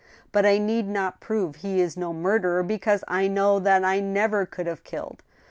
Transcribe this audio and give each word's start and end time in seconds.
But 0.31 0.47
I 0.47 0.57
need 0.57 0.87
not 0.87 1.19
prove 1.19 1.57
he 1.57 1.79
is 1.79 1.95
no 1.95 2.11
murderer 2.11 2.63
because 2.63 3.03
I 3.07 3.27
know 3.27 3.59
that 3.59 3.83
I 3.83 3.99
never 3.99 4.47
could 4.47 4.65
have 4.65 4.83
killed. 4.83 5.21